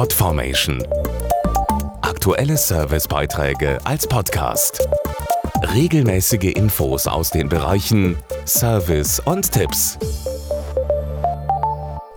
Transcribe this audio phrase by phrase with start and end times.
[0.00, 0.82] Podformation.
[2.00, 4.88] Aktuelle Servicebeiträge als Podcast.
[5.74, 8.16] Regelmäßige Infos aus den Bereichen
[8.46, 9.98] Service und Tipps.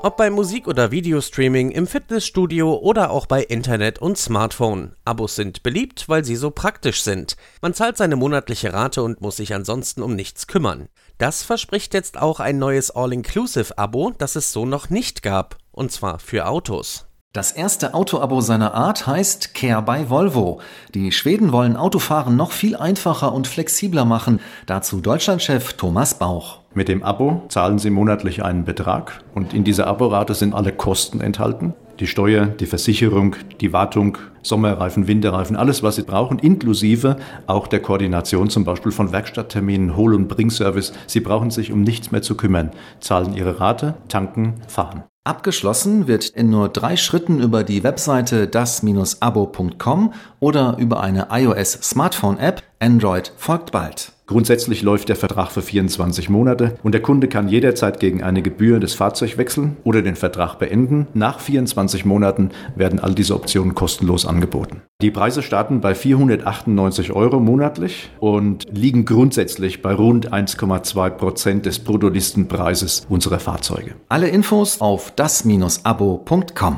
[0.02, 4.96] Ob bei Musik- oder Videostreaming, im Fitnessstudio oder auch bei Internet und Smartphone.
[5.04, 7.36] Abos sind beliebt, weil sie so praktisch sind.
[7.62, 10.88] Man zahlt seine monatliche Rate und muss sich ansonsten um nichts kümmern.
[11.18, 15.58] Das verspricht jetzt auch ein neues All-Inclusive-Abo, das es so noch nicht gab.
[15.74, 17.08] Und zwar für Autos.
[17.34, 20.62] Das erste Autoabo seiner Art heißt Care by Volvo.
[20.94, 24.40] Die Schweden wollen Autofahren noch viel einfacher und flexibler machen.
[24.68, 26.60] Dazu Deutschlandchef Thomas Bauch.
[26.76, 31.22] Mit dem Abo zahlen Sie monatlich einen Betrag und in dieser Aborate sind alle Kosten
[31.22, 31.74] enthalten.
[32.00, 37.82] Die Steuer, die Versicherung, die Wartung, Sommerreifen, Winterreifen, alles, was Sie brauchen, inklusive auch der
[37.82, 40.94] Koordination zum Beispiel von Werkstattterminen, Hol- und Bringservice.
[41.08, 45.04] Sie brauchen sich um nichts mehr zu kümmern, zahlen Ihre Rate, tanken, fahren.
[45.26, 52.38] Abgeschlossen wird in nur drei Schritten über die Webseite das-abo.com oder über eine iOS Smartphone
[52.40, 52.62] App.
[52.80, 54.13] Android folgt bald.
[54.34, 58.80] Grundsätzlich läuft der Vertrag für 24 Monate und der Kunde kann jederzeit gegen eine Gebühr
[58.80, 61.06] das Fahrzeug wechseln oder den Vertrag beenden.
[61.14, 64.82] Nach 24 Monaten werden all diese Optionen kostenlos angeboten.
[65.04, 71.78] Die Preise starten bei 498 Euro monatlich und liegen grundsätzlich bei rund 1,2 Prozent des
[71.78, 73.94] Bruttolistenpreises unserer Fahrzeuge.
[74.10, 76.78] Alle Infos auf das-abo.com.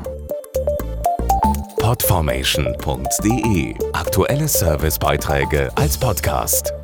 [1.80, 6.74] Podformation.de Aktuelle Servicebeiträge als Podcast.